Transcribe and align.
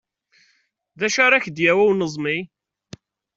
D 0.99 1.01
acu 1.07 1.19
ara 1.25 1.43
k-d-yawi 1.45 1.83
uneẓmi? 1.89 2.37